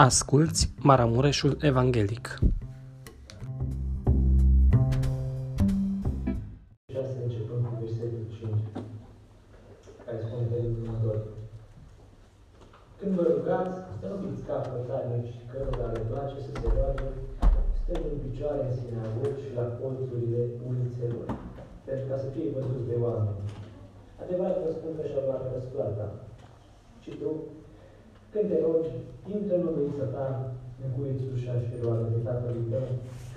[0.00, 2.38] Asculți Maramureșul Evanghelic.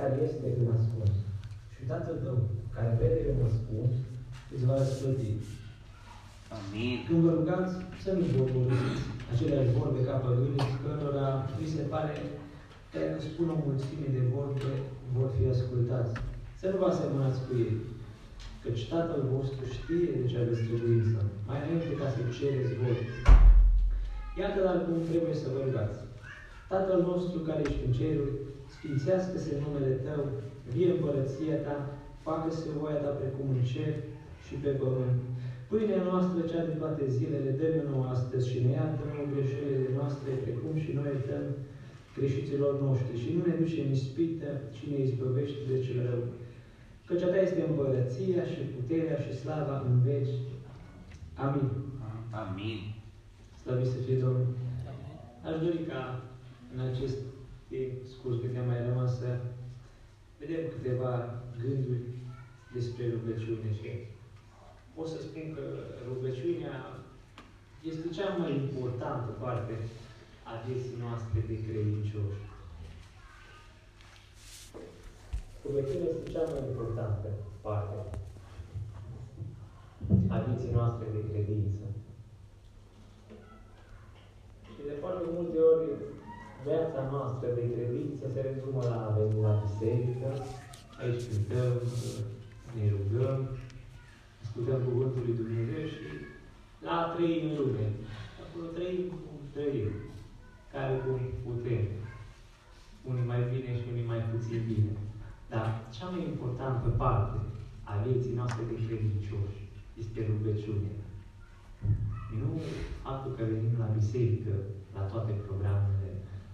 [0.01, 1.15] Care este în ascuns.
[1.73, 2.37] Și Tatăl tău,
[2.75, 3.93] care vede în ascuns,
[4.53, 5.31] îți va răsplăti.
[6.55, 6.95] Amin.
[7.05, 11.27] Când vă rugați, să nu vă vorbiți aceleași vorbe ca păgânii, cărora
[11.57, 12.13] vi se pare
[12.89, 14.71] că dacă spun o mulțime de vorbe,
[15.15, 16.13] vor fi ascultați.
[16.59, 17.75] Să nu vă asemănați cu ei,
[18.63, 22.97] căci Tatăl vostru știe de ce aveți trebuință, mai înainte ca să cereți voi.
[24.39, 25.99] Iată dar cum trebuie să vă rugați.
[26.71, 28.35] Tatăl nostru care ești în ceruri,
[28.73, 30.21] sfințească-se numele Tău,
[30.73, 31.77] vie împărăția Ta,
[32.25, 33.93] facă-se voia Ta precum în cer
[34.45, 35.19] și pe pământ.
[35.69, 40.29] Pâinea noastră, cea de toate zilele, dă-ne nouă astăzi și ne iartă nouă greșelile noastre,
[40.45, 41.45] precum și noi iertăm
[42.17, 43.21] greșiților noștri.
[43.21, 46.23] Și nu ne duce în ispită, ci ne izbăvește de cel rău.
[47.07, 50.33] Căci a Ta este împărăția și puterea și slava în veci.
[51.45, 51.69] Amin.
[52.43, 52.79] Amin.
[53.61, 54.47] Slăvit să fie Domnul.
[55.47, 56.01] Aș dori ca
[56.73, 57.17] în acest
[57.71, 59.29] timp scurt cât ne-a mai rămas să
[60.39, 61.13] vedem câteva
[61.61, 62.05] gânduri
[62.75, 63.89] despre rugăciune și
[64.95, 65.63] pot să spun că
[66.09, 66.75] rugăciunea
[67.91, 69.73] este cea mai importantă parte
[70.51, 72.43] a vieții noastre de credincioși.
[75.65, 77.27] Rugăciunea este cea mai importantă
[77.61, 77.97] parte
[80.33, 81.83] a vieții noastre de credință.
[84.73, 85.87] Și de foarte multe ori
[86.65, 90.29] viața noastră de credință se rezumă la a veni la biserică,
[90.99, 91.75] aici cântăm,
[92.75, 93.39] ne rugăm,
[94.43, 96.05] ascultăm Cuvântul lui Dumnezeu și
[96.85, 97.85] la a trăi în lume.
[98.41, 99.89] Acolo trăim cum trăim,
[100.73, 101.85] care cum putem.
[103.09, 104.93] Unii mai bine și unii mai puțin bine.
[105.51, 107.37] Dar cea mai importantă parte
[107.91, 109.61] a vieții noastre de credincioși
[110.01, 110.97] este rugăciunea.
[112.39, 112.49] Nu
[113.03, 114.53] faptul că venim la biserică,
[114.95, 116.00] la toate programele,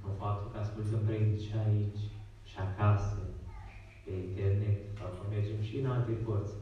[0.07, 2.03] nu faptul că ascultăm predici aici
[2.50, 3.19] și acasă,
[4.03, 6.56] pe internet, sau că mergem și în alte părți.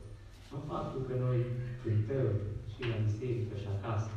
[0.51, 1.39] Nu faptul că noi
[1.81, 2.29] cântăm
[2.73, 4.11] și la biserică și acasă.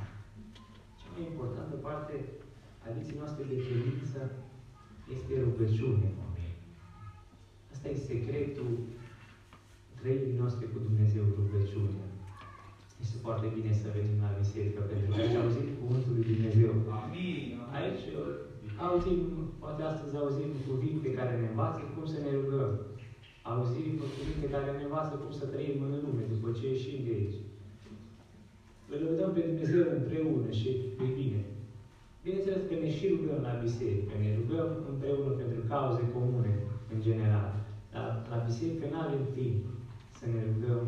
[0.98, 2.14] Cea mai importantă parte
[2.84, 4.20] a vieții noastre de credință
[5.14, 6.12] este rugăciunea.
[7.72, 8.72] Asta e secretul
[10.00, 12.08] trăirii noastre cu Dumnezeu, rugăciunea.
[13.04, 16.72] Este foarte bine să venim la biserică, pentru că aici auzim Cuvântul lui Dumnezeu.
[17.02, 17.42] Amin.
[17.78, 18.04] Aici
[18.86, 19.20] auzim,
[19.62, 22.70] poate astăzi auzim cuvinte care ne învață cum să ne rugăm.
[23.50, 27.38] Auzim cuvinte care ne învață cum să trăim în lume după ce ieșim de aici.
[28.92, 30.68] Îl lăudăm pe Dumnezeu împreună și
[31.04, 31.40] e bine.
[32.22, 36.54] Bineînțeles că ne și rugăm la biserică, ne rugăm împreună pentru cauze comune,
[36.92, 37.48] în general.
[37.92, 39.62] Dar la biserică nu avem timp
[40.18, 40.84] să ne rugăm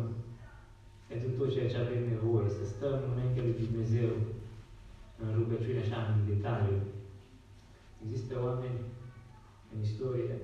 [1.09, 4.11] pentru tot ceea ce avem nevoie, să stăm înainte lui Dumnezeu
[5.23, 6.77] în rugăciune așa, în detaliu.
[8.03, 8.79] Există oameni
[9.71, 10.35] în istorie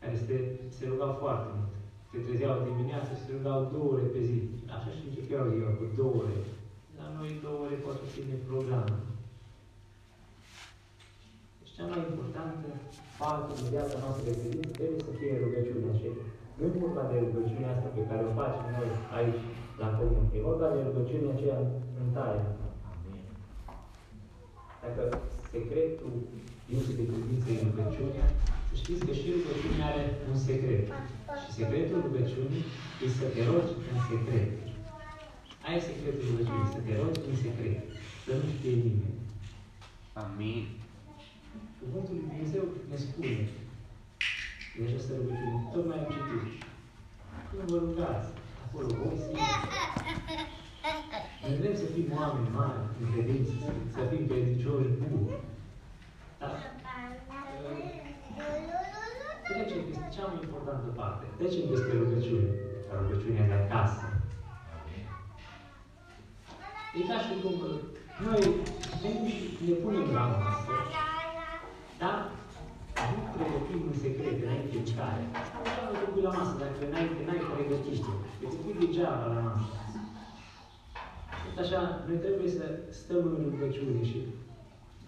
[0.00, 0.36] care se,
[0.76, 1.72] se rugau foarte mult.
[2.10, 4.38] Se trezeau dimineața și se rugau două ore pe zi.
[4.76, 6.38] Așa și începeau ziua cu două ore.
[6.98, 8.88] La noi două ore poate fi de program.
[11.58, 12.66] Deci cea mai importantă
[13.20, 16.08] parte din viața noastră de credință trebuie să fie rugăciunea și
[16.56, 19.42] nu e vorba de rugăciunea asta pe care o facem noi aici,
[19.80, 20.28] la pământ.
[20.36, 21.58] E vorba de rugăciunea aceea
[22.00, 22.42] în taie.
[24.86, 25.04] Dacă
[25.54, 26.12] secretul
[26.68, 28.26] vieții de credință e rugăciunea,
[28.68, 30.84] să știți că și rugăciunea are un secret.
[31.42, 32.64] Și secretul rugăciunii
[33.04, 34.48] e să te rogi în secret.
[35.66, 37.78] Ai secretul rugăciunii, să te rogi în secret.
[38.24, 39.20] Să nu știe nimeni.
[40.24, 40.62] Amin.
[41.80, 43.38] Cuvântul lui Dumnezeu ne spune
[44.76, 46.44] în această rugăciune, tocmai am citit.
[47.48, 48.28] Când vă rugați,
[48.64, 49.64] acolo voi singuri.
[51.42, 55.38] Noi vrem să fim oameni mari în credință, să, să fim credincioși buni.
[56.40, 56.52] Dar
[59.48, 61.24] trecem peste cea mai importantă parte.
[61.38, 62.48] Trecem peste rugăciune.
[63.00, 64.04] Rugăciunea de acasă.
[66.98, 67.68] E ca și cum că
[68.26, 68.42] noi
[69.02, 70.74] venim și ne punem la masă,
[72.00, 72.16] dar
[73.12, 75.22] nu pregătim în secret înainte de care.
[75.40, 78.04] Așa nu te pui la masă, dacă înainte n-ai pregătit.
[78.44, 79.85] Îți pui degeaba la masă.
[81.56, 82.64] Tot așa, noi trebuie să
[83.00, 84.18] stăm în rugăciune și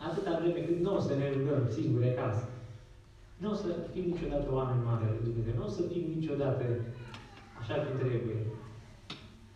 [0.06, 2.44] atâta vreme cât nu o să ne rugăm singuri acasă,
[3.42, 6.64] nu o să fim niciodată oameni mari ale Dumnezeu, nu o să fim niciodată
[7.60, 8.38] așa cum trebuie.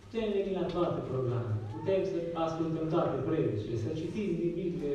[0.03, 4.95] Putem veni la toate programele, putem să ascultăm toate predicile, să citim din Biblie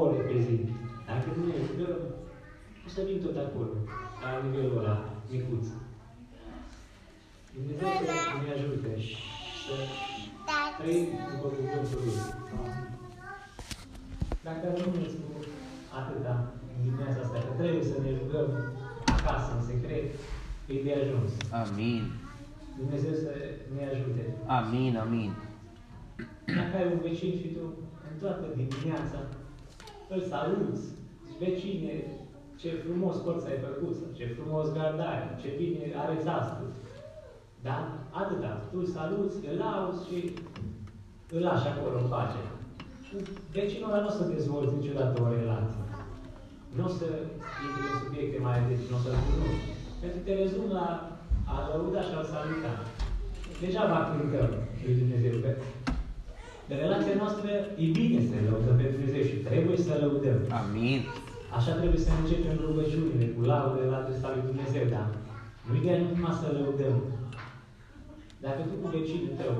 [0.00, 0.56] ore pe zi.
[1.08, 1.98] Dacă nu ne rugăm,
[2.86, 3.74] o să vin tot acolo,
[4.22, 4.96] la nivelul ăla
[5.32, 5.66] micuț.
[7.54, 8.92] Dumnezeu să ne ajute
[9.64, 9.74] să
[10.78, 12.18] trăim după cuvântul Lui.
[14.46, 15.30] Dacă rămâneți cu
[15.98, 16.34] atâta
[16.72, 18.48] în dimineața asta, că trebuie să ne rugăm
[19.16, 20.06] acasă, în secret,
[20.72, 21.30] e de ajuns.
[21.62, 22.02] Amin.
[22.80, 23.32] Dumnezeu să
[23.74, 24.22] ne ajute.
[24.58, 25.30] Amin, amin.
[26.58, 27.64] Dacă ai un vecin și tu,
[28.08, 29.18] în toată dimineața,
[30.14, 30.82] îl saluți,
[31.26, 31.94] zici, vecine,
[32.60, 36.76] ce frumos porț ai făcut, sau ce frumos gardai, ce bine areți astăzi.
[37.68, 37.78] Da?
[38.20, 38.52] Atâta.
[38.70, 40.18] Tu îl saluți, îl lauzi și
[41.34, 42.42] îl lași acolo în pace.
[43.08, 43.16] Cu
[43.56, 45.84] vecinul ăla nu o să dezvolți niciodată o relație.
[46.76, 47.06] Nu o să
[47.64, 49.68] intri în subiecte mai adânci, nu o să-l cunoști.
[50.00, 50.86] Pentru că te rezum la
[51.52, 52.72] a lăuda și a saluta.
[53.62, 54.50] Degeaba cântăm
[54.82, 55.34] lui Dumnezeu.
[55.44, 55.50] Că
[56.68, 57.50] de relația noastră
[57.84, 60.40] e bine să lăudăm pe Dumnezeu și trebuie să lăudăm.
[60.60, 61.00] Amin.
[61.58, 65.06] Așa trebuie să începem rugăciunile cu laude la adresa lui Dumnezeu, dar
[65.66, 66.96] nu-i de ajuns numai să lăudăm.
[68.46, 69.54] Dacă tu cu vecinul tău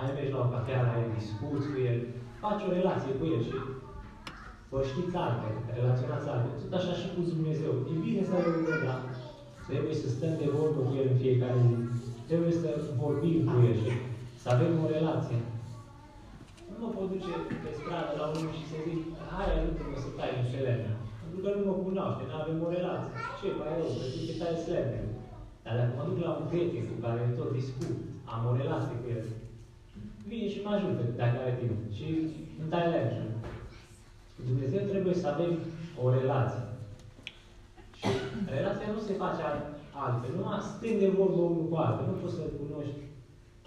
[0.00, 1.98] ai mergi la o cafea, ai discuți cu el,
[2.42, 3.56] faci o relație cu el și
[4.72, 6.54] vă știți altfel, relaționați altfel.
[6.62, 7.72] Tot așa și cu Dumnezeu.
[7.90, 8.98] E bine să lăudăm, dar
[9.68, 11.76] trebuie să stăm de vorbă cu el în fiecare zi.
[12.30, 12.68] Trebuie să
[13.02, 13.90] vorbim cu el și
[14.42, 15.40] să avem o relație.
[16.70, 17.32] Nu mă pot duce
[17.62, 19.00] pe stradă la unul și să zic,
[19.30, 20.94] hai, ajută-mă să tai în șelemea.
[21.20, 23.14] Pentru că nu mă cunoaște, nu avem o relație.
[23.38, 25.04] Ce, mai rău, să zic că tai șelemea.
[25.70, 27.96] Dar dacă mă duc la un prieten cu care tot discut,
[28.32, 29.24] am o relație cu el,
[30.28, 31.76] vine și mă ajută dacă are timp.
[31.96, 32.06] Și
[32.60, 33.30] îmi tai lemnul.
[34.34, 35.52] Cu Dumnezeu trebuie să avem
[36.02, 36.62] o relație.
[37.98, 38.08] Și
[38.56, 39.42] relația nu se face
[40.02, 40.32] altfel.
[40.36, 42.04] Nu stând de vorbă unul cu altul.
[42.06, 42.98] Nu poți să-l cunoști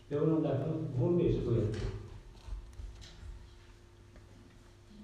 [0.07, 1.67] pe un om dacă nu vorbești cu el.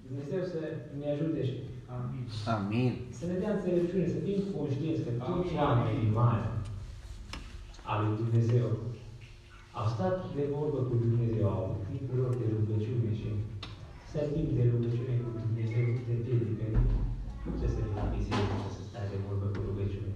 [0.06, 0.60] Dumnezeu să
[0.98, 1.56] ne ajute și
[1.96, 2.24] Amin.
[2.56, 2.92] Amin.
[3.18, 6.49] să ne dea înțelepciune, să fim conștienți că toți oamenii mari
[7.90, 8.68] al lui Dumnezeu
[9.78, 13.28] au stat de vorbă cu Dumnezeu, au avut timpul lor de rugăciune și
[14.08, 16.64] să ai timp de rugăciune cu Dumnezeu te împiedică.
[17.44, 20.14] Nu trebuie să fii la biserică să stai de vorbă cu rugăciune.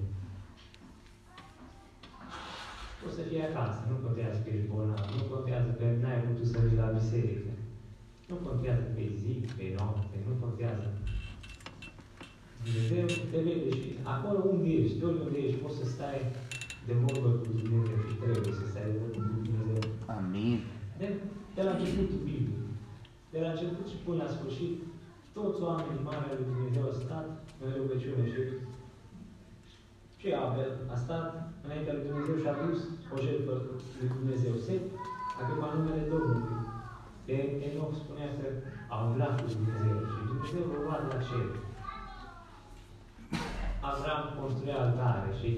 [3.00, 6.58] Poți să fii acasă, nu contează că ești bolnav, nu contează că n-ai putut să
[6.64, 7.52] vii la biserică.
[8.30, 10.88] Nu contează pe zi, pe noapte, nu contează.
[12.64, 16.20] Dumnezeu te vede și acolo unde ești, oriunde ești, poți să stai
[16.86, 19.80] de vorbă cu Dumnezeu și trebuie să stai de vorbă cu Dumnezeu.
[20.18, 20.56] Amin.
[20.98, 21.06] De,
[21.54, 22.68] de la începutul Bibliei,
[23.32, 24.74] de la început și până la sfârșit,
[25.36, 27.26] toți oamenii mari al lui Dumnezeu au stat
[27.62, 28.42] în rugăciune și
[30.20, 31.28] și Abel a stat
[31.64, 32.78] înaintea lui Dumnezeu și a dus
[33.12, 33.54] o jertfă
[33.98, 34.54] lui Dumnezeu.
[34.66, 34.74] Se
[35.38, 36.56] a chemat numele Domnului.
[37.28, 37.36] De
[37.66, 38.46] Enoch spunea că
[38.92, 41.48] a umblat cu Dumnezeu și Dumnezeu l-a luat la cer.
[43.90, 45.48] Avram construia altare și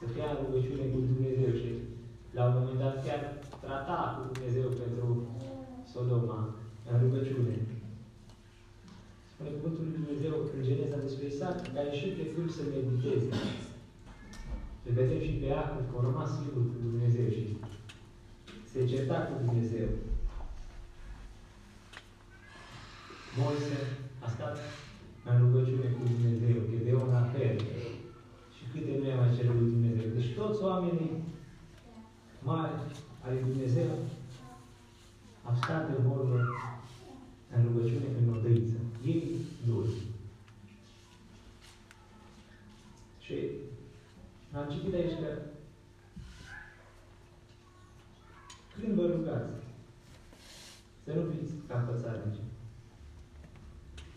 [0.00, 1.70] stătea în rugăciune cu Dumnezeu și
[2.36, 3.22] la un moment dat chiar
[3.64, 5.08] trata cu Dumnezeu pentru
[5.92, 6.40] Sodoma
[6.90, 7.54] în rugăciune.
[9.30, 13.30] Spune cuvântul lui Dumnezeu în Geneza despre Isaac, că a ieșit pe câmp să mediteze.
[14.86, 17.42] Îl vedem și pe Iacov, că a rămas singur cu Dumnezeu și
[18.70, 19.88] se certa cu Dumnezeu.
[23.38, 23.78] Moise
[24.24, 24.56] a stat
[25.28, 27.56] în rugăciune cu Dumnezeu, Gedeon la fel.
[28.54, 30.06] Și câte nu i-a mai cerut lui Dumnezeu.
[30.16, 31.24] Deci toți oamenii
[32.42, 32.72] mari
[33.24, 33.90] ale lui Dumnezeu
[35.44, 36.48] au stat de vorbă
[37.54, 38.76] în rugăciune în odăiță.
[39.04, 39.36] Ei
[39.66, 39.88] doi.
[43.20, 43.34] Și
[44.54, 45.38] am citit aici că
[48.80, 49.52] când vă rugați,
[51.04, 52.40] să nu fiți ca fățarnici.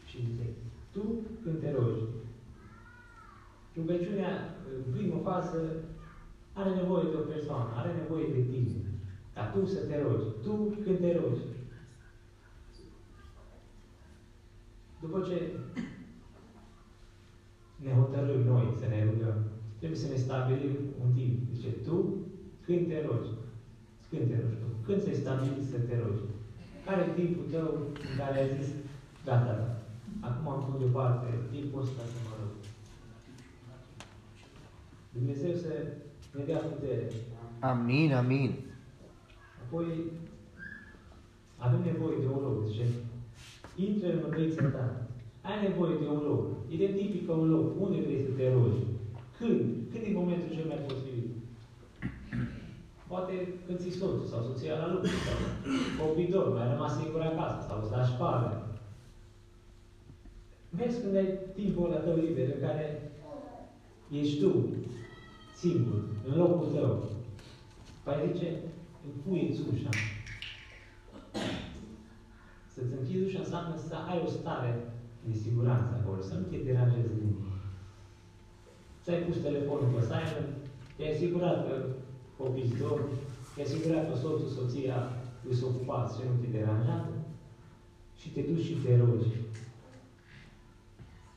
[0.06, 0.50] Și zice,
[0.92, 1.02] tu
[1.44, 2.04] când te rogi,
[3.76, 5.84] rugăciunea, în primă fază,
[6.54, 8.76] are nevoie de o persoană, are nevoie de tine.
[9.34, 10.26] Ca tu să te rogi.
[10.44, 10.52] Tu
[10.84, 11.42] când te rogi.
[15.02, 15.38] După ce
[17.76, 19.38] ne hotărâm noi să ne rugăm,
[19.78, 21.38] trebuie să ne stabilim un timp.
[21.54, 21.98] Zice, tu
[22.66, 23.32] când te rogi?
[24.10, 24.68] Când te rogi tu?
[24.86, 26.24] Când ți-ai stabilit să te rogi?
[26.86, 27.68] Care e timpul tău
[28.10, 28.70] în care ai zis,
[29.26, 29.82] gata,
[30.20, 32.52] acum am pus deoparte timpul ăsta să mă rog.
[35.14, 35.72] Dumnezeu să
[36.36, 37.08] ne dea putere.
[37.60, 38.52] Amin, amin.
[39.66, 39.86] Apoi
[41.58, 42.86] avem nevoie de o loc, zice,
[43.76, 45.08] Intră în mândrița ta.
[45.42, 46.46] Ai nevoie de un loc.
[46.70, 47.82] Identifică un loc.
[47.82, 48.84] Unde vrei să te rogi?
[49.38, 49.60] Când?
[49.92, 51.36] Când e momentul cel mai potrivit?
[53.08, 53.34] Poate
[53.66, 55.38] când ți soțul sau soția la lucru, sau
[56.06, 58.68] copii dorm, ai rămas singur acasă, sau îți lași școală.
[60.70, 63.12] Vezi când ai timpul ăla tău liber în care
[64.12, 64.52] ești tu,
[65.64, 66.92] singur, în locul tău.
[68.04, 68.48] Păi zice,
[69.08, 69.90] încuieți ușa.
[72.74, 74.72] Să-ți închizi ușa înseamnă să ai o stare
[75.28, 77.44] de siguranță acolo, să nu te deranjezi nimic.
[79.04, 80.50] Ți-ai pus telefonul pe silent,
[80.96, 81.76] te-ai asigurat că
[82.38, 83.08] copiii dorm,
[83.54, 84.98] te-ai asigurat că soțul, soția
[85.50, 87.14] îți ocupați și nu te deranjează
[88.20, 89.32] și te duci și te rogi.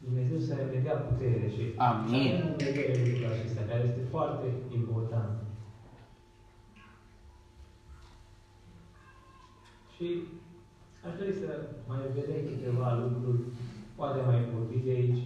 [0.06, 2.08] Dumnezeu să ne dea putere și Amin.
[2.08, 4.46] să avem în vedere lucrul acesta, care este foarte
[4.80, 5.32] important.
[9.94, 10.06] Și
[11.06, 11.48] aș dori să
[11.88, 13.42] mai vedem câteva lucruri,
[13.94, 15.22] poate mai vorbit de aici.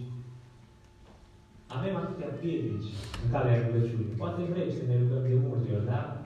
[1.67, 2.89] Avem atâtea piedici
[3.23, 4.17] în calea rugăciunii.
[4.17, 6.25] Poate vrem să ne rugăm de multe ori, da?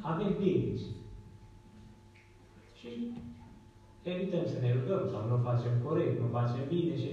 [0.00, 0.86] Avem piedici.
[2.78, 2.88] Și
[4.02, 7.10] evităm să ne rugăm sau nu o facem corect, nu o facem bine și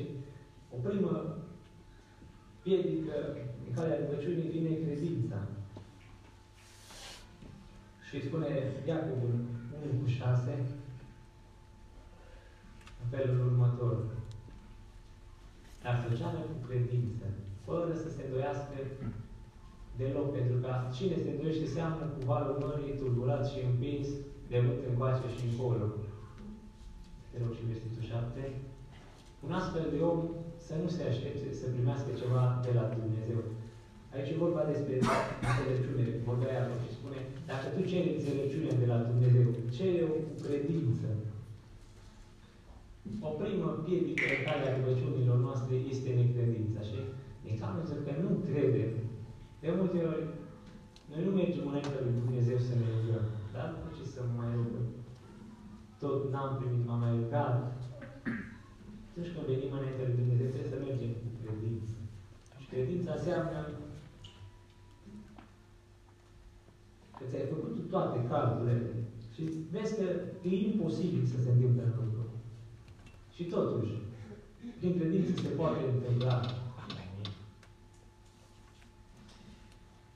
[0.76, 1.38] o primă
[2.64, 3.16] piedică
[3.68, 5.40] în calea rugăciunii vine credința.
[8.10, 9.40] Și spune Iacov în
[9.92, 10.66] 1 cu 6,
[13.02, 13.98] în felul următor.
[15.84, 17.26] Dar să ceară cu credință,
[17.66, 18.76] fără să se îndoiască
[19.98, 24.08] deloc, pentru că cine se îndoiește seamănă cu valul mării, tulburat și împins
[24.50, 25.86] de vânt încoace și încolo.
[27.36, 28.42] Te rog și versetul 7.
[29.46, 30.20] Un astfel de om
[30.66, 33.40] să nu se aștepte să primească ceva de la Dumnezeu.
[34.14, 34.94] Aici e vorba despre
[35.48, 36.06] înțelepciune.
[36.28, 41.08] Vorbea Iacov și spune, dacă tu ceri înțelepciune de la Dumnezeu, cere-o cu credință.
[43.28, 46.82] O primă piedică în calea rugăciunilor noastre este necredința.
[46.90, 46.98] Și
[47.46, 48.92] din cauza că nu credem,
[49.62, 50.26] de multe ori,
[51.10, 53.26] noi nu mergem înainte lui Dumnezeu să ne rugăm.
[53.54, 54.88] Dar după ce să mai rugăm?
[56.00, 57.56] Tot n-am primit, m-am mai rugat.
[59.10, 61.94] Atunci când venim înainte lui Dumnezeu, trebuie să mergem cu credință.
[62.60, 63.60] Și credința înseamnă
[67.18, 68.90] că ți-ai făcut tu toate calculele
[69.34, 70.06] și vezi că
[70.48, 72.24] e imposibil să se întâmple lucru.
[73.36, 73.92] Și totuși,
[74.80, 76.42] prin credință se poate întâmpla.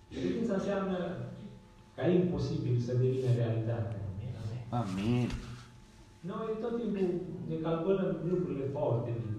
[0.09, 0.97] Credința înseamnă
[1.95, 3.95] ca imposibil să devină realitate.
[4.69, 5.29] Amin.
[6.19, 7.09] Noi tot timpul
[7.49, 9.37] ne calculăm lucrurile foarte bine.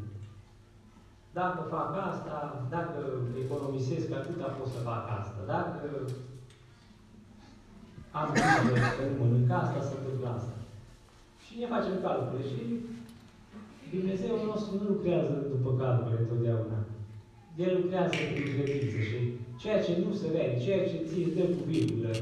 [1.33, 2.37] Dacă fac asta,
[2.71, 2.99] dacă
[3.45, 5.41] economisesc atâta pot să fac asta.
[5.55, 5.81] Dacă
[8.19, 10.55] am grijă să nu mănânc asta, să întâmplă asta.
[11.45, 12.43] Și ne facem calcule.
[12.51, 12.61] Și
[13.95, 16.79] Dumnezeul nostru nu lucrează după calcule întotdeauna.
[17.65, 19.19] El lucrează prin credință și
[19.61, 22.13] ceea ce nu se vede, ceea ce ți dă cu virgulă,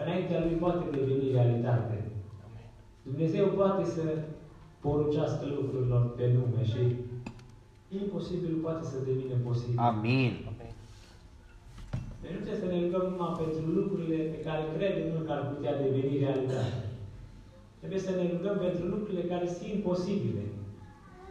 [0.00, 1.97] înaintea lui poate deveni realitate.
[3.08, 4.04] Dumnezeu poate să
[4.80, 6.80] porucească lucrurilor pe nume și
[8.00, 9.78] imposibil poate să devină posibil.
[9.78, 10.32] Amin.
[12.20, 15.42] Deci nu trebuie să ne rugăm numai pentru lucrurile pe care credem noi că ar
[15.52, 16.80] putea deveni realitate.
[17.80, 20.44] Trebuie să ne rugăm pentru lucrurile care sunt imposibile.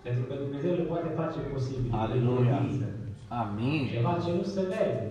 [0.05, 1.89] Pentru că Dumnezeu le poate face posibil.
[2.03, 2.38] Aleluia.
[2.38, 2.86] Prin credință.
[3.43, 3.81] Amin.
[3.93, 5.05] Ceva ce nu se vede.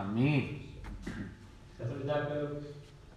[0.00, 0.42] Amin.
[1.74, 2.34] Și atunci dacă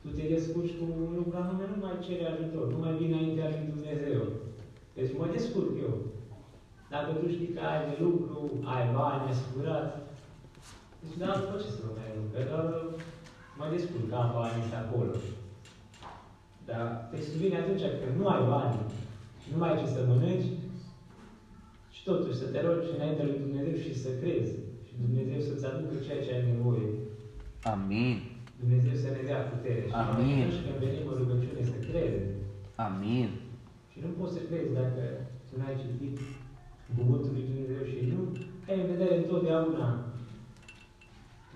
[0.04, 3.52] tu te descurci cu un lucru anume, nu mai cere ajutor, nu mai vine înaintea
[3.54, 4.22] lui Dumnezeu.
[4.96, 5.96] Deci mă descurc eu.
[6.94, 8.38] Dacă tu știi că ai de lucru,
[8.74, 9.88] ai bani asigurat,
[11.02, 12.26] deci dar după ce să nu mai rog?
[12.34, 12.66] Că doar
[13.58, 15.16] mă descurc, am bani și acolo.
[16.68, 18.80] Dar textul vine atunci când nu ai bani
[19.42, 20.50] și nu mai ai ce să mănânci,
[21.96, 24.54] și totuși să te rogi înaintea lui Dumnezeu și să crezi.
[24.88, 26.90] Și Dumnezeu să-ți aducă ceea ce ai nevoie.
[27.64, 28.33] Amin.
[28.64, 29.82] Dumnezeu să ne dea putere.
[29.90, 30.42] Și Amin.
[30.42, 32.26] atunci când venim în rugăciune să credem.
[32.88, 33.30] Amin.
[33.92, 35.02] Și nu poți să crezi dacă
[35.48, 36.16] tu n-ai citit
[36.98, 38.20] cuvântul lui Dumnezeu și nu
[38.68, 39.88] ai în vedere întotdeauna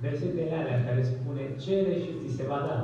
[0.04, 2.80] versetele alea care spune cere și ți se va da.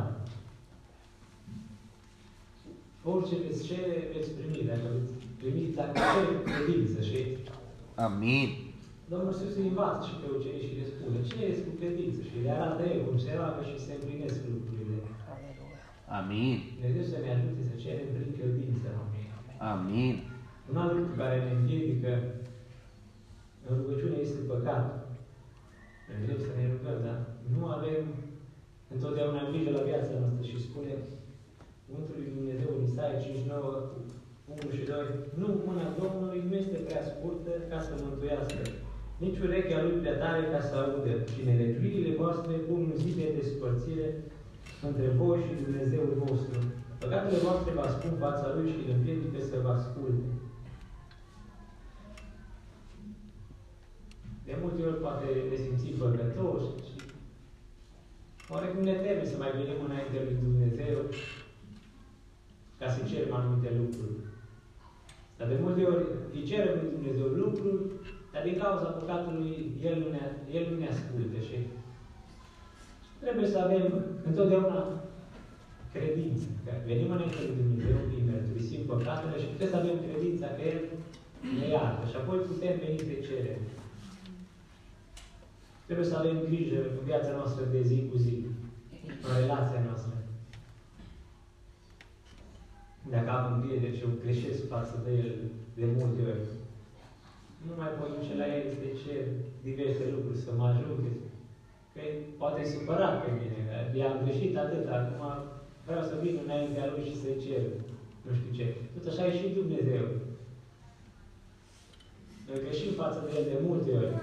[3.11, 4.67] Orice veți cere, veți primi.
[4.67, 7.17] Dacă veți primi, dacă cere cu credință și
[7.95, 8.49] Amin.
[9.13, 12.51] Domnul Iisus îi învață și pe ucenici și le spune, cereți cu credință și le
[12.57, 14.97] arată el cum se roagă și se împlinesc lucrurile.
[16.19, 16.55] Amin.
[16.73, 18.87] Dumnezeu să ne ajute să cerem prin credință.
[19.73, 20.15] Amin.
[20.69, 22.11] Un alt lucru care ne împiedică
[23.67, 24.99] în rugăciune este păcatul.
[26.07, 27.17] Noi vrem să ne rugăm, dar
[27.53, 28.01] nu avem
[28.93, 30.93] întotdeauna grijă la viața noastră și spune
[31.85, 33.73] Cuvântul lui Dumnezeu în Isaia 59,
[34.45, 38.61] 1 și 2, noi, nu, mâna Domnului nu este prea scurtă ca să mântuiască,
[39.17, 43.35] nici urechea lui prea tare ca să audă, și nelegiuirile voastre pun un zid de
[43.37, 44.07] despărțire
[44.87, 46.59] între voi și Dumnezeul vostru.
[46.99, 50.27] Păcatele voastre vă spun fața lui și îl împiedică să vă asculte.
[54.45, 56.95] De multe ori poate ne simțim păcătoși și
[58.51, 60.97] oarecum ne teme să mai venim înainte lui Dumnezeu
[62.79, 64.17] ca să cerem anumite lucruri.
[65.37, 66.05] Dar de multe ori
[66.35, 67.81] îi cerem lui Dumnezeu lucruri,
[68.33, 69.53] dar din cauza păcatului
[69.87, 70.23] El nu ne,
[70.57, 71.57] El nu ne ascultă și
[73.21, 73.85] trebuie să avem
[74.29, 74.79] întotdeauna
[75.93, 76.45] credință.
[76.63, 80.81] Că venim înainte lui Dumnezeu, îi mărturisim păcatele și trebuie să avem credința că El
[81.57, 83.61] ne iartă și apoi putem veni să cerem.
[85.85, 88.35] Trebuie să avem grijă în viața noastră de zi cu zi,
[89.25, 90.13] în relația noastră.
[93.13, 95.33] Dacă am înviere și eu greșesc față de el
[95.79, 96.45] de multe ori,
[97.67, 99.23] nu mai pot duce la el să cer
[99.67, 101.11] diverse lucruri, să mă ajute.
[101.93, 102.01] Că
[102.39, 105.23] poate supărat pe mine, că i-am greșit atât, acum
[105.85, 107.63] vreau să vin înaintea lui și să-i cer
[108.25, 108.75] nu știu ce.
[108.93, 110.05] Tot așa e și Dumnezeu.
[112.47, 114.13] Noi greșim față de El de multe ori.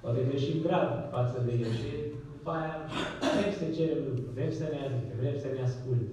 [0.00, 1.90] Poate greșim grav față de El și
[2.32, 2.76] după aia
[3.38, 6.12] vrem să cerem lucruri, vrem să ne ajute, vrem să ne asculte.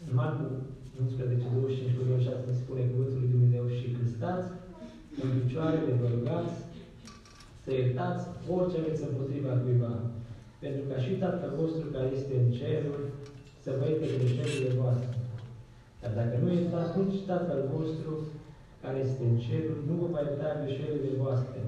[0.19, 0.45] Marcu
[1.01, 4.49] 11, 25 cu 26 ne spune cuvântul lui Dumnezeu și când stați
[5.21, 6.55] în picioarele vă rugați
[7.63, 8.23] să iertați
[8.55, 9.93] orice aveți împotriva cuiva,
[10.63, 13.03] pentru ca și Tatăl vostru care este în ceruri
[13.63, 15.15] să vă ierte greșelile voastre.
[16.01, 18.11] Dar dacă nu iertați, nici Tatăl vostru
[18.83, 21.59] care este în ceruri nu vă va ierta greșelile voastre.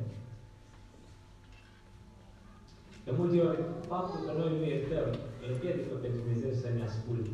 [3.05, 5.07] De multe ori, faptul că noi nu iertăm,
[5.41, 7.33] îl împiedică pe Dumnezeu să ne asculte.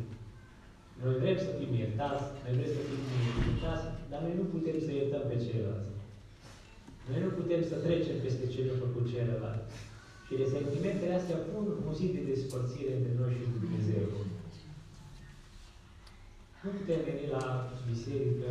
[1.02, 3.02] Noi vrem să fim iertați, noi vrem să fim
[3.46, 5.90] iertați, dar noi nu putem să iertăm pe ceilalți.
[7.08, 9.62] Noi nu putem să trecem peste ce a făcut celălalt.
[10.26, 14.04] Și resentimentele astea pun un zid de despărțire între noi și Dumnezeu.
[16.62, 17.44] Nu putem veni la
[17.90, 18.48] biserică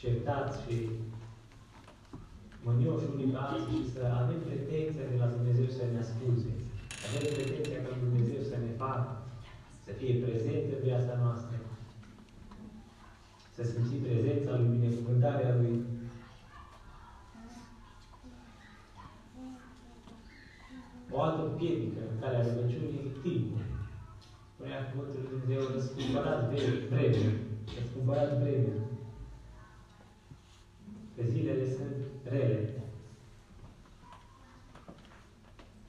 [0.00, 0.76] certați și
[2.66, 6.52] mânioși unii pe alții și să avem pretenția de la Dumnezeu să ne ascuze.
[7.06, 9.10] Avem pretenția ca Dumnezeu să ne facă,
[9.86, 11.56] să fie prezent în viața noastră,
[13.54, 15.84] să simțim prezența Lui, binecuvântarea Lui,
[21.10, 23.64] o altă piedică în calea rugăciunii timpul.
[24.54, 26.40] Spunea cuvântul lui Dumnezeu, răscumpărat
[26.90, 27.40] vreme,
[27.78, 28.72] răscumpărat vreme.
[31.14, 32.60] Că zilele sunt rele.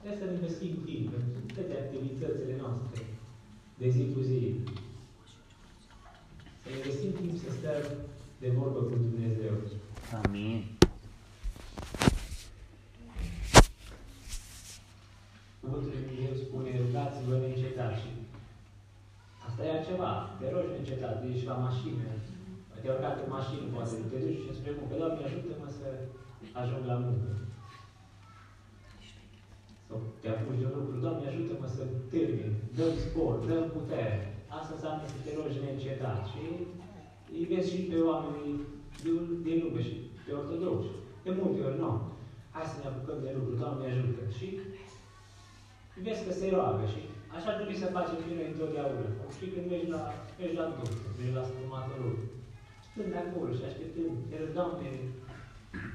[0.00, 3.07] Trebuie să ne găsim timp în toate activitățile noastre
[3.78, 4.40] de zi cu zi.
[6.62, 7.82] Să ne găsim timp să stăm
[8.40, 9.52] de vorbă cu Dumnezeu.
[10.24, 10.64] Amin.
[15.60, 18.10] Cuvântul lui Dumnezeu spune, rugați-vă neîncetat și
[19.46, 20.10] asta e altceva.
[20.38, 22.06] Te rogi neîncetat, ești la mașină,
[22.80, 25.86] te-ai urcat în mașină, poate te duci și spre muncă, Doamne, ajută-mă să
[26.60, 27.30] ajung la muncă.
[29.88, 34.16] Sau te apuci de un lucru, Doamne, ajută-mă să termin, dăm sport, dăm putere.
[34.58, 36.20] Asta înseamnă să te rogi neîncetat.
[36.30, 36.42] Și
[37.36, 38.54] îi vezi și pe oamenii
[39.04, 40.92] din, din lume și pe ortodoxi.
[41.24, 41.92] De multe ori, nu.
[42.54, 44.22] Hai să ne apucăm de lucru, Doamne ajută.
[44.36, 44.46] Și
[46.04, 47.00] vezi că se roagă și
[47.36, 49.08] așa trebuie să facem și noi întotdeauna.
[49.36, 50.02] Și când mergi la,
[50.38, 52.16] mergi la doctor, mergi la stomatolog,
[52.86, 54.88] stând acolo și așteptând, te rog, Doamne,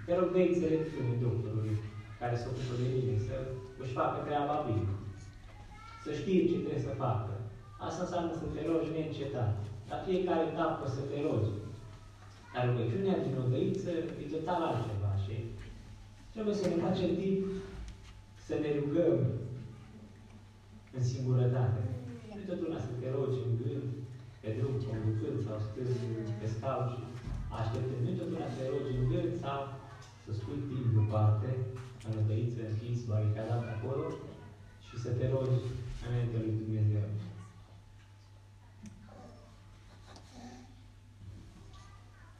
[0.05, 1.75] te rog de înțelepciune doctorului
[2.23, 3.35] care se ocupă de mine, să
[3.81, 4.91] își facă treaba bine.
[6.03, 7.33] Să știe ce trebuie să facă.
[7.87, 9.53] Asta înseamnă să te rogi neîncetat.
[9.91, 11.53] La fiecare etapă să te rogi.
[12.53, 15.35] Dar rugăciunea din odăiță e total altceva și
[16.33, 17.41] trebuie să ne facem timp
[18.47, 19.17] să ne rugăm
[20.97, 21.81] în singurătate.
[22.35, 23.87] Nu totdeauna să te rogi în gând,
[24.41, 25.93] pe drum, conducând sau stând
[26.39, 26.99] pe scaun și
[27.59, 28.01] așteptând.
[28.05, 29.59] Nu totdeauna să te rogi în gând sau
[30.23, 31.49] să spui timp deoparte,
[32.07, 34.05] în odăiță, închis, baricadat acolo
[34.85, 35.63] și să te rogi
[36.05, 37.05] înainte lui Dumnezeu.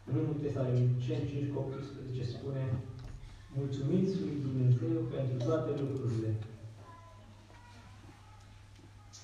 [0.07, 2.63] În 1 Tesaloniceni 5 cu 18 spune
[3.57, 6.31] Mulțumiți lui Dumnezeu pentru toate lucrurile.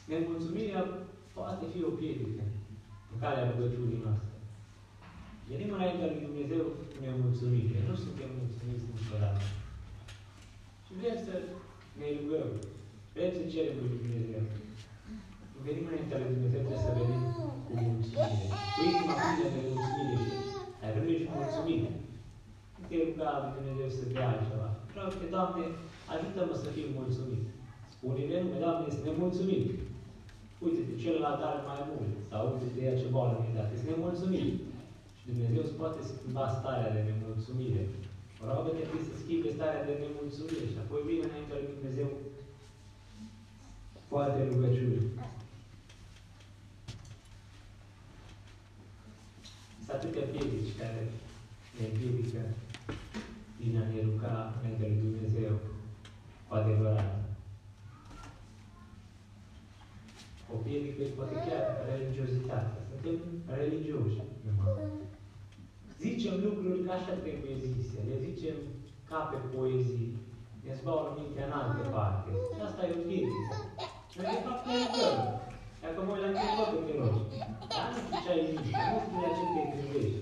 [0.07, 0.83] Nemulțumirea
[1.33, 2.43] poate fi o piedică
[3.11, 4.33] în calea rugăciunii noastre.
[5.49, 7.79] Venim înaintea lui Dumnezeu cu nemulțumire.
[7.87, 9.41] Nu suntem mulțumiți niciodată.
[10.89, 11.35] Și vrem să
[11.99, 12.49] ne rugăm.
[13.13, 14.41] Vrem să cerem lui Dumnezeu.
[15.65, 17.23] venim înaintea lui Dumnezeu, trebuie să venim
[17.65, 18.47] cu mulțumire.
[18.73, 20.15] Cu inima plină de mulțumire
[20.77, 21.91] și ai venit și mulțumire.
[22.77, 24.69] Nu te ruga lui Dumnezeu să dea altceva.
[24.91, 25.63] Vreau că, Doamne,
[26.13, 27.43] ajută-mă să fiu mulțumit.
[27.93, 29.65] Spune-le nume, Doamne, este nemulțumit.
[30.63, 32.11] Uite-te, celălalt are mai mult.
[32.29, 33.69] Sau uite-te ea ce boală mi-a dat.
[33.71, 34.49] Este nemulțumit.
[35.17, 37.83] Și Dumnezeu îți poate schimba starea de nemulțumire.
[38.39, 42.09] Mă rog că te să schimbe starea de nemulțumire și apoi vine înainte lui Dumnezeu
[44.07, 45.11] cu alte rugăciuni.
[49.75, 51.01] Sunt atâtea piedici care
[51.75, 52.41] ne împiedică
[53.59, 55.51] din a ne ruga înainte lui Dumnezeu
[56.47, 57.11] cu adevărat.
[60.53, 62.81] O piedică poate chiar religiozitatea.
[62.89, 63.17] Suntem
[63.59, 64.19] religioși.
[66.03, 67.97] Zicem lucruri ca așa trebuie zise.
[68.09, 68.57] Le zicem
[69.09, 70.09] ca pe poezii.
[70.65, 72.29] Ne zbaură mintea în altă parte.
[72.53, 73.55] Și asta e o piedică.
[74.15, 75.17] Noi de fapt ne rugăm.
[75.83, 77.23] Dacă mă uit la tine, tot te rogi.
[77.71, 80.21] Dar nu știu ce ai zis, nu știu la ce te gândești.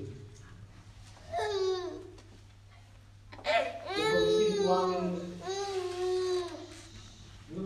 [3.94, 5.10] Când vorbisim cu oameni,
[7.56, 7.66] nu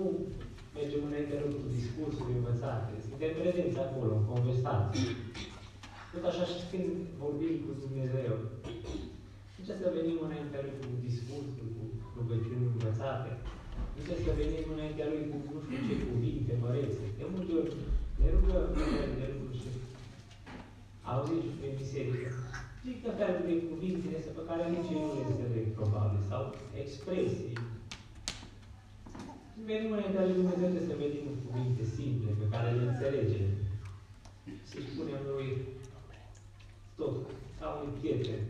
[0.76, 2.92] mergem înainte lor cu discursuri învățate.
[3.08, 5.10] Suntem prezenți acolo, în conversație.
[6.12, 6.88] Tot așa și când
[7.24, 8.34] vorbim cu Dumnezeu.
[9.56, 11.84] Nu trebuie să venim înaintea Lui cu discursuri, cu
[12.18, 13.32] rugăciuni învățate.
[13.96, 17.04] Nu trebuie să venim înaintea Lui cu nu știu ce cuvinte mărețe.
[17.20, 17.74] De multe ori
[18.20, 18.66] ne rugăm
[19.20, 19.70] de lucruri și
[21.12, 22.30] auziți și prin biserică.
[22.86, 26.44] Zic că fel de cuvinte pe care nici ei nu le înțeleg, probabil, sau
[26.84, 27.54] expresii.
[29.70, 33.48] Venim înaintea Lui Dumnezeu să venim cu cuvinte simple, pe care le înțelegem.
[34.70, 35.48] Să-i spunem Lui
[37.02, 37.16] tot,
[37.60, 38.42] ca un prieten.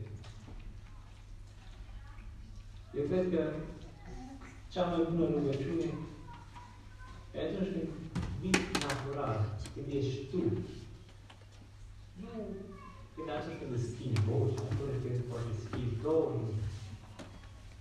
[2.97, 3.41] Eu cred că
[4.71, 5.89] cea mai bună rugăciune
[7.33, 7.89] e atunci când
[8.41, 9.39] vii natural,
[9.73, 10.41] când ești tu.
[12.21, 12.31] Nu
[13.15, 16.53] când atunci când îți schimbi vocea, atunci când poate schimbi tonul,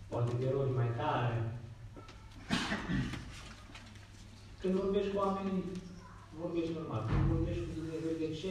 [0.08, 1.36] poate te rogi mai tare.
[4.60, 5.64] Când vorbești cu oamenii,
[6.40, 7.02] vorbești normal.
[7.06, 8.50] Când vorbești cu Dumnezeu, de ce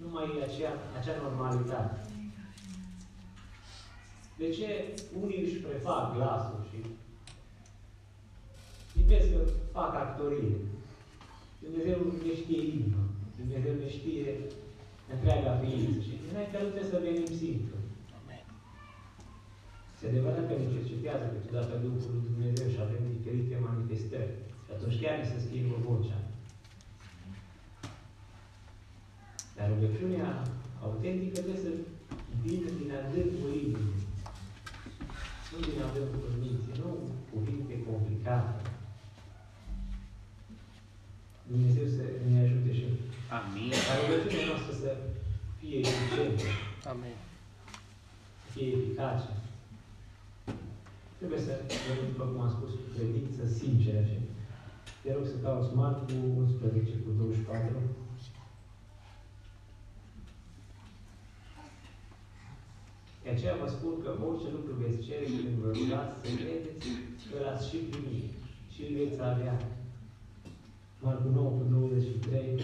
[0.00, 2.00] nu mai e acea, acea normalitate?
[4.38, 4.68] De ce
[5.22, 6.78] unii își prefac glasul și
[8.96, 9.40] îi vezi că
[9.72, 10.56] fac actorie?
[11.64, 13.02] Dumnezeu ne știe inima.
[13.40, 14.26] Dumnezeu ne știe
[15.12, 16.00] întreaga ființă.
[16.06, 17.76] Și înaintea lui trebuie să venim simplu.
[19.98, 24.34] Se adevărat că ne cercetează câteodată Duhul lui Dumnezeu și avem diferite manifestări.
[24.64, 26.20] Și atunci chiar ne se schimbă vocea.
[29.60, 30.28] Dar rugăciunea
[30.84, 31.70] autentică trebuie să
[32.44, 34.02] vină din adâncul inimii.
[35.50, 36.90] Nu din adâncul minții, nu
[37.32, 38.62] cuvinte complicate.
[41.50, 42.86] Dumnezeu să ne ajute și
[43.38, 43.70] Amin.
[43.86, 44.90] ca rugăciunea noastră să
[45.58, 46.46] fie eficientă,
[46.92, 47.16] Amen.
[48.42, 49.30] să fie eficace.
[51.18, 51.52] Trebuie să
[51.86, 54.16] venim, după cum am spus, cu credință sinceră și
[55.02, 57.76] te rog să cauți Marcu 11 cu 24.
[63.22, 66.86] De aceea vă spun că orice lucru veți cere când vă rugați, să credeți
[67.30, 68.30] că l-ați și primit
[68.72, 69.56] și îl veți avea.
[71.02, 72.60] Marcu 9 cu 23.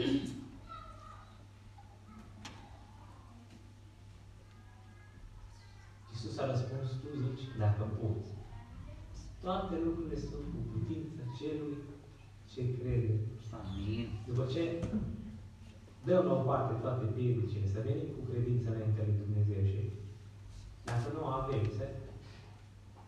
[6.10, 8.30] Iisus a răspuns, tu zici, dacă poți.
[9.42, 11.76] Toate lucrurile sunt cu putință celui
[12.52, 13.14] ce crede.
[13.58, 14.06] Amin.
[14.26, 14.62] După ce
[16.04, 19.80] dăm la o parte toate piedicile, să venim cu credință înaintea lui Dumnezeu și
[20.88, 21.84] dacă nu avem, să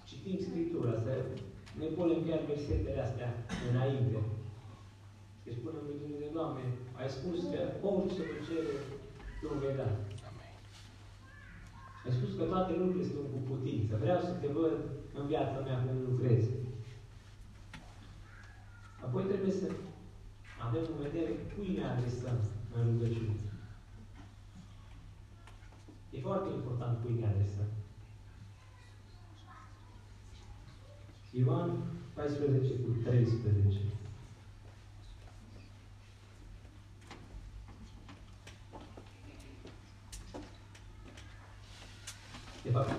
[0.09, 1.15] citim Scriptura, să
[1.79, 3.31] ne punem chiar versetele astea
[3.71, 4.19] înainte.
[5.43, 6.65] Și spunem lui Dumnezeu, Doamne,
[7.01, 7.61] ai spus că
[7.91, 8.75] orice vă cere,
[9.41, 9.89] Tu vei da.
[12.05, 13.93] Ai spus că toate lucrurile sunt cu putință.
[14.05, 14.75] Vreau să te văd
[15.19, 16.51] în viața mea când lucrezi.
[19.05, 19.67] Apoi trebuie să
[20.67, 22.37] avem în vedere cui ne adresăm
[22.75, 23.48] în rugăciune.
[26.19, 27.69] E foarte important cui ne adresăm.
[31.41, 31.69] Ioan
[32.15, 33.79] 14 cu 13.
[42.63, 42.93] De fapt,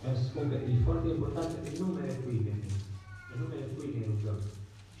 [0.00, 2.74] vreau să spun că e foarte important în numele cui venim.
[3.32, 4.38] În numele cui ne rugăm.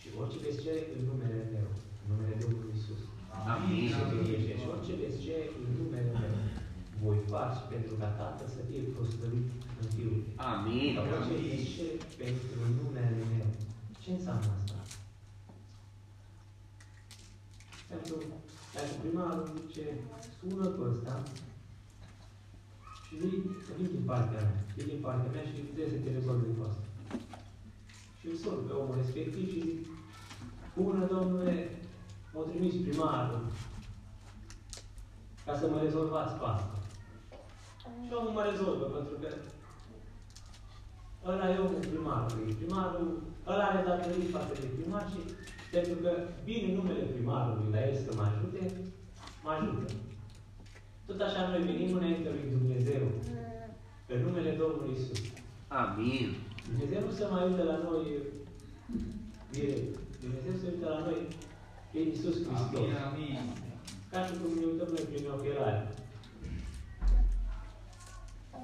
[0.00, 1.68] Și orice veți cere în numele meu,
[2.02, 3.02] în numele Domnului Isus.
[3.52, 3.88] Amin.
[4.60, 6.53] Și orice veți cere în numele meu,
[7.04, 9.46] voi face pentru ca Tatăl să fie proslăvit
[9.80, 10.20] în Fiul.
[10.52, 10.92] Amin.
[10.98, 13.48] Orice veți cere pentru numele meu.
[14.02, 14.78] Ce înseamnă asta?
[18.74, 19.84] Dacă primarul zice,
[20.38, 21.22] sună pe ăsta
[23.04, 23.42] și vii,
[23.76, 26.86] vii din partea mea, vii din partea mea și trebuie să te rezolvi cu asta.
[28.18, 29.86] Și îl sun pe omul respectiv și zic,
[30.76, 31.54] bună domnule,
[32.32, 33.42] m-a trimis primarul
[35.44, 36.83] ca să mă rezolvați pe asta.
[38.04, 39.28] Și omul mă rezolvă, pentru că
[41.30, 42.56] ăla e omul primarului.
[42.60, 43.08] Primarul,
[43.50, 45.20] ăla are datorii față de primar și
[45.74, 46.10] pentru că
[46.46, 48.62] vine numele primarului la el să mă ajute,
[49.44, 49.86] mă ajută.
[51.06, 53.04] Tot așa noi venim înainte lui Dumnezeu,
[54.06, 55.20] pe numele Domnului Isus.
[55.82, 56.28] Amin.
[56.68, 58.04] Dumnezeu nu se mai uită la noi
[59.54, 59.94] direct.
[60.22, 61.18] Dumnezeu se uită la noi
[61.90, 62.86] prin Isus Hristos.
[62.86, 63.36] Amin, amin.
[64.10, 65.82] Ca și cum ne uităm noi prin ochelari.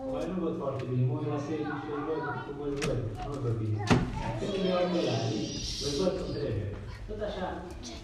[0.08, 3.00] Mai nu văd foarte bine, mă uit la serie și îl văd cum îl văd,
[3.26, 3.78] nu văd bine.
[4.38, 5.38] Când îmi iau ochelari,
[5.84, 6.68] îl văd cum trebuie.
[7.08, 7.46] Tot așa,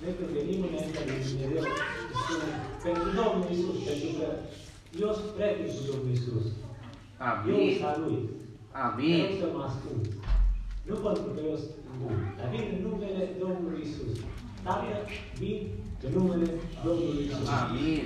[0.00, 1.64] noi când venim înaintea lui Dumnezeu,
[2.20, 2.48] spune,
[2.84, 4.26] pentru Domnul Isus, pentru că
[5.02, 6.46] eu sunt prieten cu Domnul Isus.
[6.50, 7.70] Eu Amin.
[7.74, 8.20] sunt al Lui.
[8.86, 9.18] Amin.
[9.22, 10.04] Vreau să mă ascult.
[10.88, 14.12] Nu pentru că eu sunt bun, dar vin în numele Domnului Isus.
[14.64, 14.96] Tată,
[15.40, 15.58] vin
[16.06, 16.46] în numele
[16.84, 17.46] Domnului Isus.
[17.60, 18.04] Amin.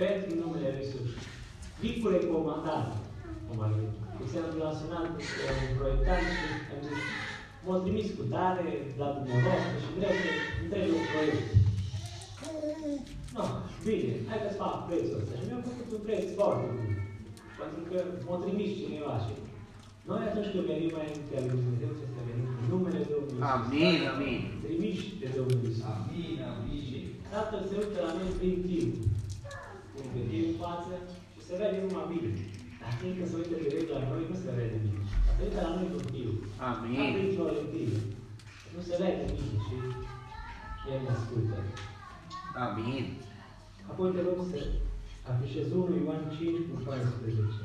[0.00, 1.10] Pentru numele Lui Isus.
[1.80, 2.94] Vin cu recomandare.
[3.46, 3.84] Cum ar fi.
[4.16, 7.00] De exemplu, am sunat pe un proiectant și am zis,
[7.64, 8.66] m-a trimis cu tare
[9.00, 10.28] la dumneavoastră și vreau să
[10.62, 11.46] întreb un proiect.
[13.34, 13.44] Nu,
[13.86, 15.34] bine, hai că-ți fac prețul ăsta.
[15.38, 16.90] Și mi-au făcut un preț foarte bun.
[17.60, 19.32] Pentru că m-a trimis cineva și
[20.08, 23.52] noi atunci când venim mai înaintea lui Dumnezeu, trebuie să venim în numele Domnului Iisus.
[23.56, 24.00] Amin.
[24.14, 24.40] Amin.
[24.64, 25.82] Trimiși de Domnul Iisus.
[25.94, 26.82] Amin, amin.
[26.88, 26.98] Și
[27.32, 28.92] Tatăl se uită la noi prin timp.
[30.62, 30.94] Când venim în față
[31.34, 32.30] și se vede numai bine.
[32.80, 35.02] Dar fiindcă se uită direct la noi, nu se vede bine.
[35.24, 36.36] Dar se uită la noi cu timp.
[36.58, 37.12] Ca Amin.
[37.14, 38.00] printr-o lentille.
[38.74, 39.74] Nu se vede bine și
[40.90, 41.56] El ne ascultă.
[42.66, 43.04] Amin.
[43.90, 44.58] Apoi te rog să
[45.30, 47.64] afișez 1 Ioan 5 cu 14.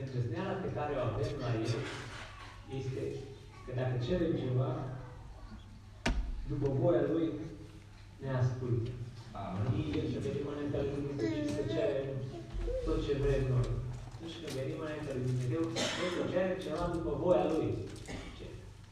[0.00, 1.74] Îndrăzneala pe care o avem la El
[2.78, 3.02] este
[3.64, 4.70] că dacă cerem ceva,
[6.50, 7.26] după voia Lui,
[8.22, 8.90] ne ascultă.
[9.42, 9.88] Amin.
[9.98, 12.06] El să venim înaintea lui Dumnezeu și să cerem
[12.84, 13.68] tot ce vrem noi.
[14.12, 15.62] Atunci când venim înaintea lui Dumnezeu,
[15.98, 17.68] noi să cerem ceva după voia Lui.
[18.38, 18.46] Ce?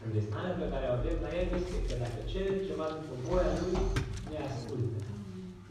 [0.04, 3.76] Îndesnarea pe care o avem la El este că dacă cerem ceva după voia Lui,
[4.30, 4.98] ne ascultă.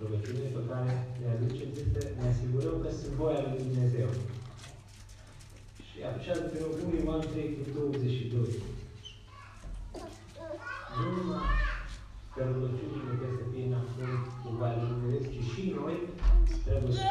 [0.01, 4.09] Rugăciunile pe care le aducem este să ne asigurăm că sunt voia lui Dumnezeu.
[5.87, 8.47] Și așa pe 1 Ioan 3 cu 22.
[10.97, 11.47] Nu numai
[12.35, 15.95] că rugăciunile trebuie să fie în acord cu voia lui Dumnezeu, ci și noi
[16.65, 17.05] trebuie să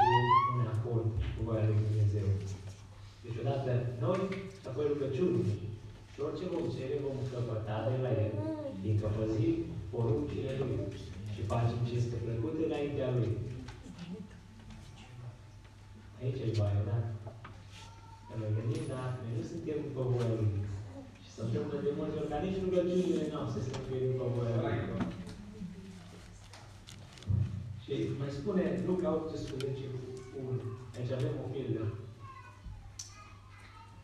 [0.44, 2.28] fim în acord cu voia lui Dumnezeu.
[3.22, 3.70] Deci odată
[4.04, 4.20] noi,
[4.68, 5.54] apoi rugăciunile.
[6.12, 8.32] Și orice vom cere, vom căpăta de la El,
[8.80, 9.54] fiindcă păzim
[9.92, 10.74] poruncile Lui
[11.32, 13.30] și facem ce este plăcut înaintea Lui.
[16.20, 16.98] Aici e baia, da?
[18.26, 20.52] Că noi gândim, dar noi nu suntem după voia Lui.
[21.22, 25.13] Și se întâmplă de multe ori ca nici rugăciunile noastre să fie după voia Lui.
[27.84, 29.84] Și mai spune Luca 18
[30.30, 30.60] cu 1.
[30.96, 31.84] Aici avem o pildă.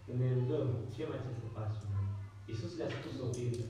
[0.05, 1.88] Când ne rugăm, ce mai trebuie să facem?
[2.49, 3.64] Iisus le-a spus o pildă.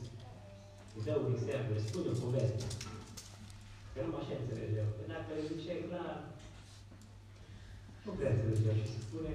[0.95, 2.67] Îi dă un exemplu, îi spune o poveste.
[3.93, 4.89] Că nu așa înțelegeau.
[4.97, 6.17] Că dacă le ziceai clar,
[8.05, 8.77] nu prea înțelegeau.
[8.81, 9.33] Și se spune,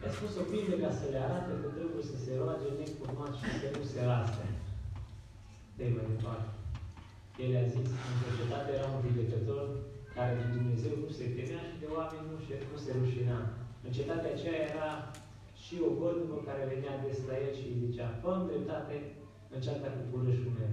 [0.00, 3.46] i-a spus o pildă ca să le arate că trebuie să se roage necurmat și
[3.60, 4.46] să nu se raste.
[5.76, 6.50] de mai departe.
[7.42, 9.64] El a zis, în societate era un judecător
[10.20, 13.38] care de Dumnezeu nu se temea și de oameni nu se, nu se rușina.
[13.84, 14.90] În cetatea aceea era
[15.62, 18.96] și o văduvă care venea des la el și îi zicea, fă dreptate
[19.54, 20.72] în ceata cu purășul meu.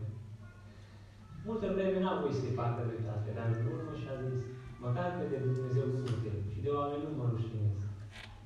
[1.48, 4.38] Multă vreme n-a voie să-i facă dreptate, dar în urmă și-a zis,
[4.86, 7.76] măcar că de Dumnezeu nu mă tem și de oameni nu mă rușinez.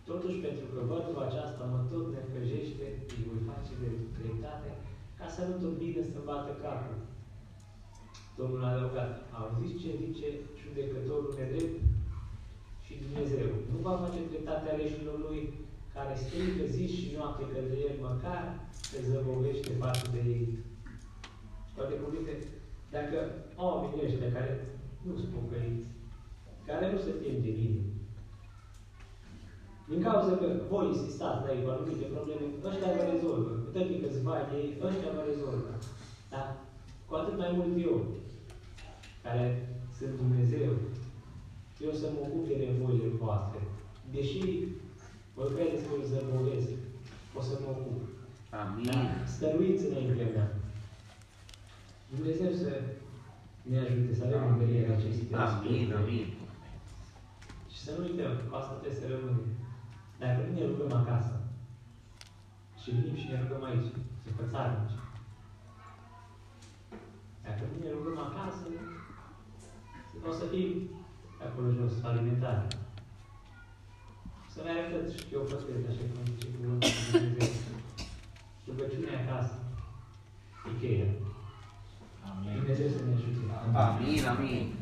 [0.10, 4.72] Totuși, pentru că văduva aceasta mă tot necăjește, îi voi face de dreptate,
[5.20, 6.98] ca să nu tot bine să bată capul.
[8.42, 10.28] Domnul a adăugat, auziți ce zice
[10.62, 11.76] judecătorul nedrept
[12.86, 13.50] și Dumnezeu.
[13.72, 15.42] Nu va face dreptate aleșilor lui
[15.96, 18.44] care strigă zi și noapte către el, măcar
[18.90, 20.46] se zăbovește față de ei.
[21.72, 22.34] Cu alte cuvinte,
[22.96, 23.18] dacă
[23.64, 24.52] oamenii ăștia care
[25.06, 25.88] nu sunt pocăiți,
[26.70, 27.82] care nu se tem de mine,
[29.90, 33.52] din cauza că voi insistați la ei cu anumite probleme, ăștia vă rezolvă.
[33.66, 35.72] Uitați că câțiva ei, ăștia vă rezolvă.
[36.34, 36.44] Da?
[37.08, 37.98] Cu atât mai mult eu,
[39.24, 39.46] care
[39.98, 40.72] sunt Dumnezeu,
[41.86, 43.60] eu să mă ocup de nevoile voastre.
[44.16, 44.44] Deși
[45.36, 46.70] vă credeți că îl zăbovesc,
[47.38, 48.02] o să mă ocup.
[48.62, 48.92] Amin.
[49.34, 50.48] Stăruiți înaintea mea.
[52.16, 52.72] Dumnezeu să
[53.70, 55.94] ne ajute să avem în vedere aceste Amin, aspecte.
[56.02, 56.28] amin.
[57.74, 59.42] Și să nu uităm, că asta trebuie să rămână.
[60.22, 61.36] Dacă nu ne rugăm acasă,
[62.82, 63.90] și venim și ne rugăm aici,
[64.24, 64.98] să fățarnici.
[67.46, 68.64] Dacă nu ne rugăm acasă,
[70.30, 70.90] o să fim
[71.46, 72.68] acolo jos, alimentare.
[74.54, 77.78] Să ne arătați și eu păstrez, așa cum zice cuvântul lui Dumnezeu.
[78.68, 79.56] Rugăciunea acasă.
[80.68, 81.10] E cheia.
[82.56, 83.44] Dumnezeu să ne ajute.
[83.86, 84.81] Amin, amin.